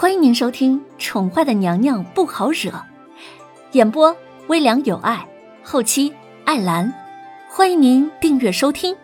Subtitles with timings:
[0.00, 2.70] 欢迎您收听《宠坏的娘娘不好惹》，
[3.72, 5.28] 演播微凉有爱，
[5.64, 6.14] 后期
[6.44, 6.94] 艾兰。
[7.50, 8.96] 欢迎您订阅收听。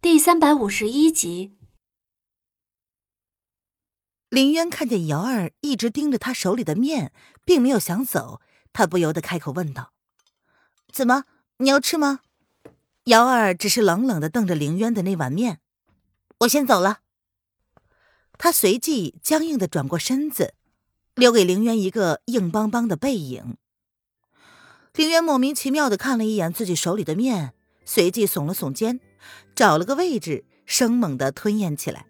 [0.00, 1.56] 第三百五十一集，
[4.28, 7.12] 林渊看见瑶儿一直盯着他手里的面，
[7.44, 8.40] 并没有想走，
[8.72, 9.90] 他不由得开口问道
[10.94, 11.24] ：“怎么，
[11.56, 12.20] 你要吃吗？”
[13.06, 15.58] 瑶儿只是冷冷的瞪着林渊的那碗面。
[16.42, 17.00] 我先走了。
[18.38, 20.54] 他随即僵硬的转过身子，
[21.14, 23.56] 留给凌渊一个硬邦邦的背影。
[24.94, 27.52] 凌渊莫名其妙的看了一眼自己手里的面，
[27.84, 29.00] 随即耸了耸肩，
[29.54, 32.06] 找了个位置，生猛的吞咽起来。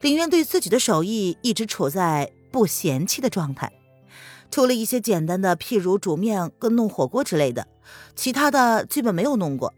[0.00, 3.72] 凌渊对自己的手艺一直处在不嫌弃的状态，
[4.50, 7.68] 除了一些简单的，譬如煮面跟弄火锅之类的，
[8.16, 9.74] 其他的基本没有弄过。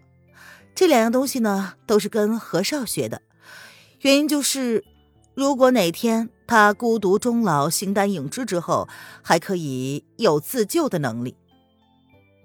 [0.75, 3.23] 这两样东西呢，都是跟何少学的。
[4.01, 4.85] 原因就是，
[5.35, 8.89] 如果哪天他孤独终老、形单影只之后，
[9.23, 11.37] 还可以有自救的能力。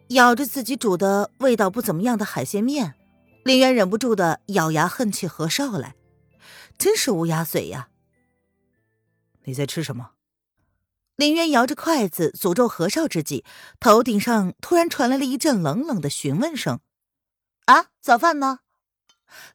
[0.09, 2.95] 咬着自己煮的味道不怎么样的海鲜面，
[3.43, 5.95] 林渊忍不住的咬牙恨起何少来，
[6.77, 7.89] 真是乌鸦嘴呀！
[9.43, 10.11] 你在吃什么？
[11.17, 13.43] 林渊摇着筷子诅咒何少之际，
[13.81, 16.79] 头顶上突然传来了一阵冷冷的询问声
[17.65, 18.59] ：“啊，早饭呢？”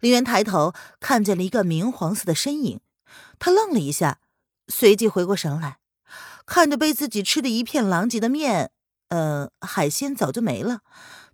[0.00, 2.80] 林渊抬头看见了一个明黄色的身影，
[3.44, 4.20] 他愣了一下，
[4.68, 5.78] 随即回过神来，
[6.46, 8.70] 看着被自己吃的一片狼藉的面，
[9.08, 10.82] 呃，海鲜早就没了，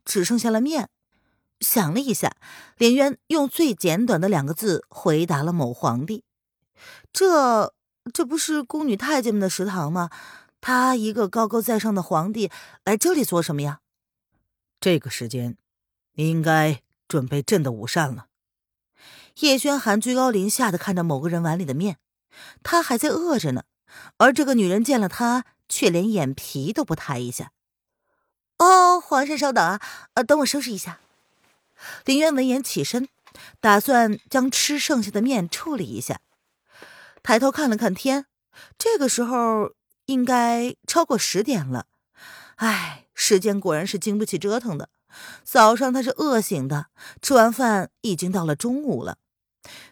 [0.07, 0.89] 只剩下了面。
[1.61, 2.35] 想了一下，
[2.79, 6.25] 林渊用最简短的两个字回答了某皇帝
[7.13, 7.75] ：“这
[8.11, 10.09] 这不是宫女太监们的食堂吗？
[10.63, 12.51] 他一个高高在上的皇帝
[12.87, 13.81] 来这里做什么呀？”
[14.81, 15.59] 这个时间，
[16.15, 18.28] 你应该准备朕的午膳了。
[19.41, 21.99] 叶轩寒居高临下的看着某个人碗里的面，
[22.63, 23.65] 他还在饿着呢，
[24.17, 27.53] 而这个女人见了他，却连眼皮都不抬一下。
[28.59, 29.81] 哦，皇上稍等啊，
[30.15, 30.99] 呃，等我收拾一下。
[32.05, 33.09] 林渊闻言起身，
[33.61, 36.21] 打算将吃剩下的面处理一下。
[37.23, 38.27] 抬头看了看天，
[38.77, 39.75] 这个时候
[40.07, 41.87] 应该超过十点了。
[42.57, 44.89] 唉，时间果然是经不起折腾的。
[45.45, 46.87] 早上他是饿醒的，
[47.23, 49.19] 吃完饭已经到了中午了。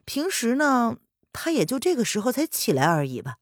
[0.05, 0.97] 平时呢，
[1.33, 3.37] 他也就这个时候才起来而已吧。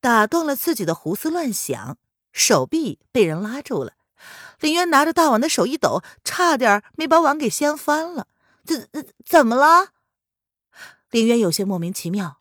[0.00, 1.98] 打断了自己的胡思乱想，
[2.32, 3.94] 手臂被人拉住了。
[4.60, 8.28] 林渊拿着大碗的手一抖，差点没把碗给掀翻了。
[8.64, 9.88] 怎怎怎么了？
[11.10, 12.40] 林渊有些莫名其妙，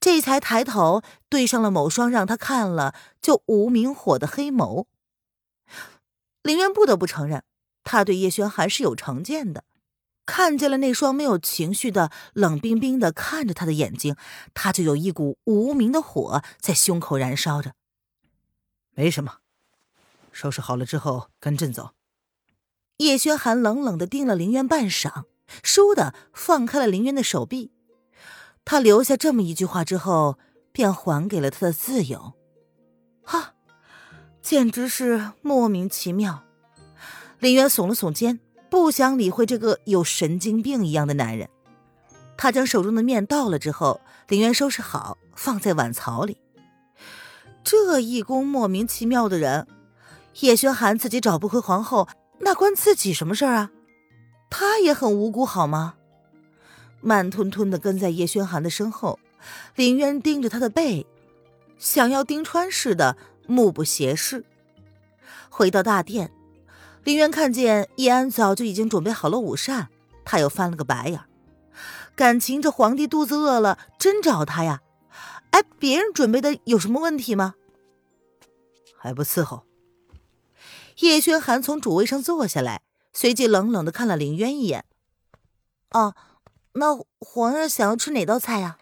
[0.00, 4.86] 这才抬头对上了某双让他看了就无名火的黑眸。
[6.42, 7.42] 林渊不得不承认，
[7.82, 9.64] 他对叶轩寒是有成见的。
[10.26, 14.16] 看见了那双没有情绪的冷冰冰的看着他的眼睛，
[14.52, 17.72] 他就有一股无名的火在胸口燃烧着。
[18.90, 19.38] 没什么，
[20.32, 21.92] 收拾好了之后跟朕走。
[22.98, 25.24] 叶轩寒冷冷的盯了林渊半晌，
[25.62, 27.70] 倏地放开了林渊的手臂。
[28.64, 30.38] 他留下这么一句话之后，
[30.72, 32.32] 便还给了他的自由。
[33.22, 33.54] 哈，
[34.42, 36.42] 简直是莫名其妙。
[37.38, 38.40] 林渊耸了耸肩。
[38.68, 41.48] 不想理会这个有神经病一样的男人，
[42.36, 46.36] 他将手中的面倒了之后，林渊收拾好放在碗槽里。
[47.62, 49.66] 这一宫莫名其妙的人，
[50.40, 52.08] 叶轩寒自己找不回皇后，
[52.40, 53.70] 那关自己什么事儿啊？
[54.50, 55.94] 他也很无辜好吗？
[57.00, 59.18] 慢吞吞的跟在叶轩寒的身后，
[59.74, 61.06] 林渊盯着他的背，
[61.78, 63.16] 想要盯穿似的，
[63.46, 64.44] 目不斜视。
[65.48, 66.30] 回到大殿。
[67.06, 69.86] 林渊看见叶安早就已经准备好了午膳，
[70.24, 71.20] 他又翻了个白眼。
[72.16, 74.82] 感情这皇帝肚子饿了，真找他呀？
[75.52, 77.54] 哎，别人准备的有什么问题吗？
[78.98, 79.62] 还不伺候？
[80.98, 84.84] 叶轩寒从主位上坐下来，随即冷冷的看了林渊一眼。
[85.92, 86.16] 哦，
[86.72, 88.78] 那皇上想要吃哪道菜呀？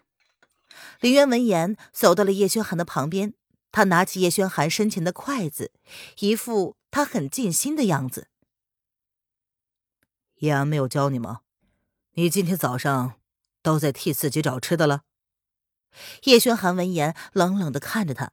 [1.01, 3.35] 林渊闻言，走到了叶轩寒的旁边，
[3.71, 5.71] 他拿起叶轩寒身前的筷子，
[6.21, 6.77] 一副。
[6.95, 8.29] 他很尽心的样子。
[10.37, 11.41] 叶安没有教你吗？
[12.13, 13.15] 你今天早上
[13.65, 15.03] 都在替自己找吃的了。
[16.23, 18.31] 叶轩寒闻言，冷冷的看着他，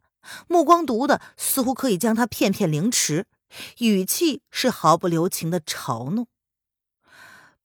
[0.47, 3.25] 目光毒的似乎可以将他片片凌迟，
[3.79, 6.27] 语气是毫不留情的嘲弄。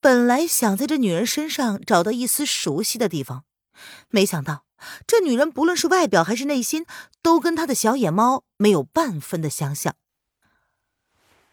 [0.00, 3.44] 本来想在这女人身上找到一丝熟悉的地方，
[4.08, 4.64] 没想到
[5.06, 6.86] 这女人不论是外表还是内心，
[7.20, 9.94] 都跟他的小野猫没有半分的相像。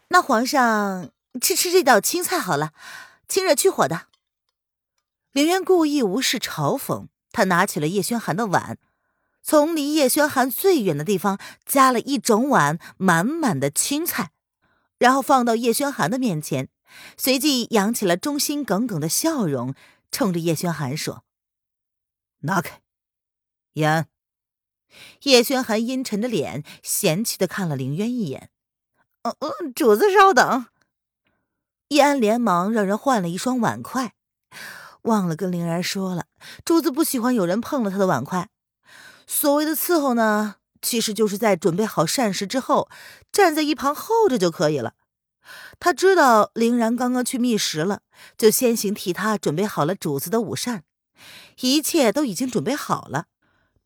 [0.08, 1.10] 那皇上
[1.40, 2.72] 吃吃这道青菜好了，
[3.26, 4.08] 清热去火的。
[5.32, 8.78] 林渊故意无视嘲讽，他拿起了叶轩寒的碗，
[9.42, 14.30] 从离叶轩寒最远的地方夹了一整碗满满的青菜，
[14.98, 16.68] 然后放到叶轩寒的面前，
[17.16, 19.74] 随即扬起了忠心耿耿的笑容，
[20.12, 21.24] 冲着叶轩寒说
[22.42, 22.80] ：“拿开。”
[23.74, 24.06] 叶安。
[25.22, 28.50] 叶轩寒阴沉着脸，嫌弃的看了凌渊一眼。
[29.24, 30.66] “嗯嗯，主子稍等。”
[31.88, 34.14] 易安连忙让人换了一双碗筷。
[35.02, 36.24] 忘了跟凌然说了，
[36.64, 38.48] 主子不喜欢有人碰了他的碗筷。
[39.26, 42.88] 所谓的伺候呢，其实就是在准备好膳食之后，
[43.30, 44.94] 站在一旁候着就可以了。
[45.78, 48.00] 他知道凌然刚刚去觅食了，
[48.38, 50.84] 就先行替他准备好了主子的午膳，
[51.60, 53.26] 一切都已经准备好了。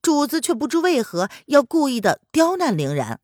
[0.00, 3.20] 主子却不知为何要故意的刁难凌然。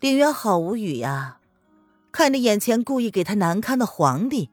[0.00, 1.40] 凌渊好无语呀，
[2.10, 4.48] 看着眼前故意给他难堪的皇帝。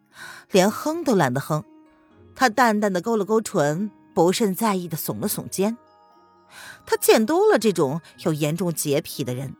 [0.52, 1.64] 连哼都懒得哼，
[2.36, 5.78] 他淡淡的勾了勾唇，不甚在意的耸了耸肩。
[6.86, 9.56] 他见多了这种有严重洁癖的人，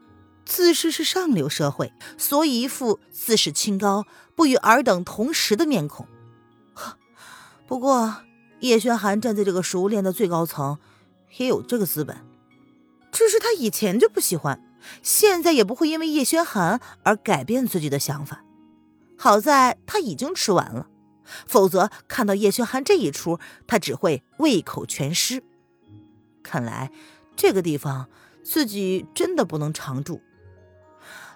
[0.46, 4.04] 自视是上流社会，所以一副自视清高、
[4.36, 6.06] 不与尔等同时的面孔。
[7.66, 8.18] 不过
[8.60, 10.80] 叶轩寒站在这个熟练的最高层，
[11.38, 12.18] 也有这个资本。
[13.10, 14.62] 只是他以前就不喜欢，
[15.02, 18.44] 现在也不会因为叶轩寒而改变自己的想法。
[19.18, 20.88] 好在他已经吃完了，
[21.46, 25.44] 否则看到叶轩寒这一出，他只会胃口全失。
[26.44, 26.92] 看来
[27.36, 28.08] 这个地方
[28.44, 30.22] 自己真的不能常住。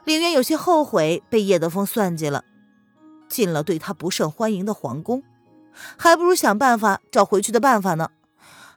[0.05, 2.45] 凌渊有些后悔被叶德风算计了，
[3.27, 5.23] 进了对他不甚欢迎的皇宫，
[5.97, 8.09] 还不如想办法找回去的办法呢，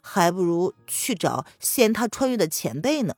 [0.03, 3.15] 还不如去找先他穿越的前辈呢。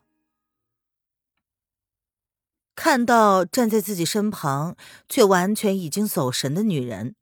[2.77, 4.77] 看到站在自己身旁
[5.09, 7.17] 却完全已经走神的女人，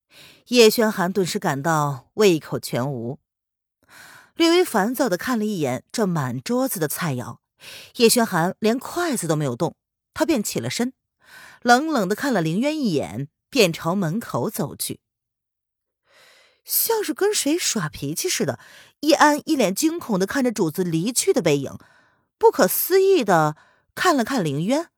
[0.49, 3.21] 叶轩寒顿时感到胃口全无，
[4.35, 7.39] 略微烦躁的看了一眼这满桌子的菜肴，
[7.97, 9.77] 叶轩寒连筷子都没有动，
[10.13, 10.93] 他便起了身，
[11.63, 14.99] 冷冷的看了凌渊一眼，便朝门口走去，
[16.65, 18.59] 像是跟谁耍脾气似的。
[19.01, 21.79] 易安一脸惊恐的看着主子离去的背影，
[22.39, 23.57] 不可思议的
[23.95, 24.89] 看了看凌渊。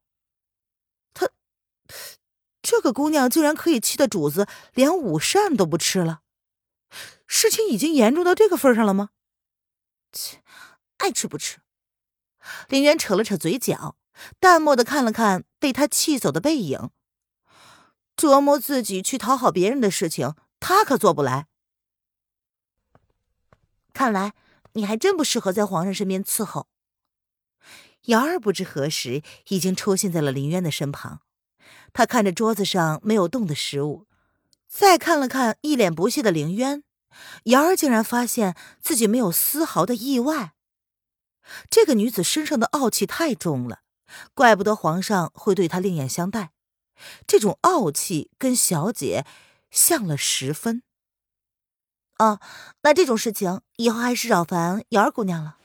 [2.63, 6.23] 这个姑娘竟然可以气得主子连午膳都不吃了，
[7.27, 9.11] 事情已经严重到这个份上了吗？
[10.11, 10.43] 切，
[10.99, 11.59] 爱吃不吃。
[12.69, 13.97] 林渊扯了扯嘴角，
[14.41, 16.91] 淡漠的看了看被他气走的背影，
[18.17, 21.47] 折磨自己去讨好别人的事情，他可做不来。
[23.93, 24.35] 看来
[24.73, 26.69] 你还真不适合在皇上身边伺候。
[28.07, 31.23] 瑶儿不知何时已经出现在了林渊的身旁。
[31.97, 34.05] 他看着桌子上没有动的食物，
[34.69, 36.83] 再看了看一脸不屑的凌渊，
[37.45, 40.53] 瑶儿竟然发现自己没有丝毫的意外。
[41.71, 43.81] 这个女子身上的傲气太重了，
[44.35, 46.51] 怪不得皇上会对她另眼相待。
[47.27, 49.25] 这种傲气跟小姐
[49.71, 50.83] 像了十分。
[52.19, 52.41] 哦，
[52.83, 55.57] 那这种事情以后还是扰烦瑶儿姑娘了。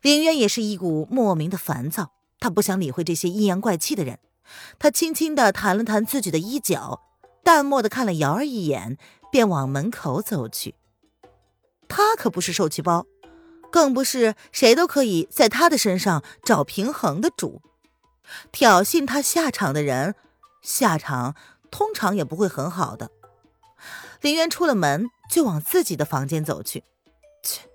[0.00, 4.18] 凌渊也是一股莫名的烦躁，他不想理会这些阴阳怪气的人。
[4.78, 7.02] 他轻轻的弹了弹自己的衣角，
[7.42, 8.98] 淡漠的看了瑶儿一眼，
[9.30, 10.74] 便往门口走去。
[11.88, 13.06] 他可不是受气包，
[13.70, 17.62] 更不是谁都可以在他的身上找平衡的主。
[18.50, 20.14] 挑衅他下场的人，
[20.62, 21.36] 下场
[21.70, 23.10] 通常也不会很好的。
[24.20, 26.82] 林渊出了门，就往自己的房间走去。
[27.42, 27.68] 切，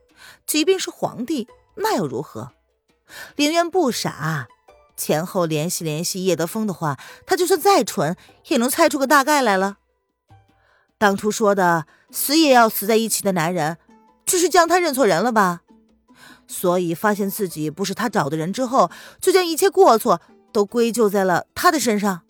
[0.46, 2.52] 即便是皇帝，那又如何？
[3.36, 4.48] 林渊不傻。
[5.02, 8.16] 前后联系联系叶德风的话，他就算再蠢，
[8.50, 9.80] 也能猜出个大概来了。
[11.00, 13.80] 当初说的死也要死在一起的男人，
[14.28, 15.62] 只是将他认错人了吧？
[16.48, 20.22] 所以发现自己不是他找的人之后，就将一切过错
[20.54, 22.22] 都归咎在了他的身上。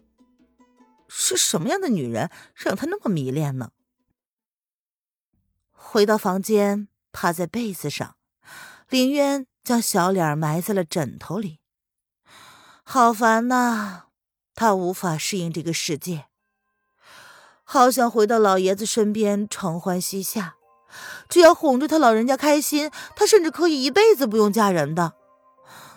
[1.09, 3.71] 是什么样的女人让他那么迷恋呢？
[5.73, 8.15] 回到房间，趴在被子上，
[8.87, 11.60] 林渊将小脸埋在了枕头里。
[12.93, 14.01] 好烦呐！
[14.53, 16.25] 他无法适应这个世界，
[17.63, 20.55] 好想回到老爷子身边承欢膝下。
[21.29, 25.13] 只要哄着他老人家开心，他甚至可以一辈子不用嫁人的。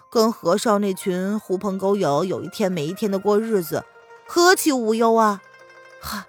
[0.09, 3.85] 跟和尚那群狐朋狗友有一天没一天的过日子，
[4.29, 5.43] 何其无忧啊！
[6.01, 6.29] 哈，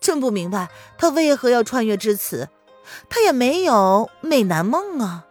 [0.00, 2.48] 真不明白他为何要穿越至此。
[3.10, 5.26] 他也没有美男梦啊，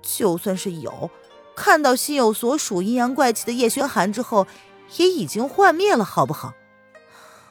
[0.00, 1.10] 就算是有。
[1.56, 4.46] 看到心有所属、阴阳怪气的叶轩寒之后，
[4.96, 6.54] 也已经幻灭了，好不好？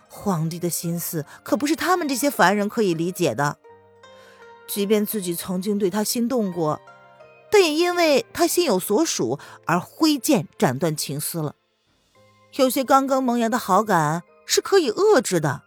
[0.09, 3.57] 皇帝的心思可不是他们这些凡人可以理解的。
[4.67, 6.79] 即便自己曾经对他心动过，
[7.49, 11.55] 但也因为他心有所属而挥剑斩断情丝了。
[12.53, 15.63] 有些刚刚萌芽的好感是可以遏制的。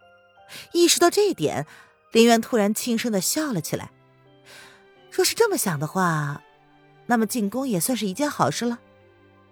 [0.72, 1.66] 意识到这一点，
[2.12, 3.90] 林渊突然轻声的笑了起来。
[5.10, 6.42] 若是这么想的话，
[7.06, 8.80] 那么进宫也算是一件好事了。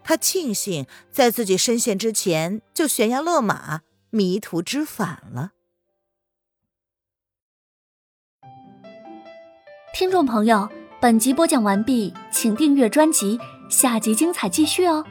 [0.02, 3.80] 他庆幸在自己深陷之前就悬崖勒马、
[4.10, 5.52] 迷途知返了。
[9.94, 10.68] 听众朋友，
[11.00, 13.38] 本集播讲完毕，请订阅专辑，
[13.70, 15.06] 下集精彩继续哦。